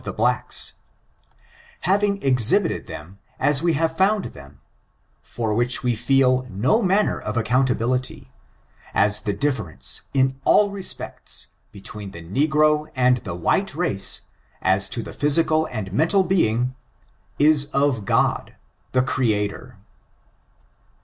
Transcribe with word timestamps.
426 0.03 0.15
tl)e 0.15 0.25
blacks; 0.33 0.73
having 1.81 2.23
exhibited 2.23 2.87
them 2.87 3.19
as 3.39 3.61
we 3.61 3.73
have 3.73 3.95
found 3.95 4.25
tiiem, 4.33 4.55
for 5.21 5.53
which 5.53 5.83
we 5.83 5.93
feel 5.93 6.41
no 6.49 6.81
manner 6.81 7.19
of 7.19 7.37
accountability, 7.37 8.31
as 8.95 9.19
the 9.19 9.31
difference, 9.33 10.01
in 10.11 10.41
all 10.43 10.71
respects, 10.71 11.49
between 11.71 12.09
the 12.09 12.23
negro 12.23 12.89
and 12.95 13.17
the 13.17 13.35
white 13.35 13.75
race, 13.75 14.21
as 14.63 14.89
to 14.89 15.03
the 15.03 15.13
physical 15.13 15.67
and 15.67 15.93
mental 15.93 16.23
being, 16.23 16.73
is 17.37 17.65
of 17.65 18.03
God, 18.03 18.55
the 18.93 19.03
Creator. 19.03 19.77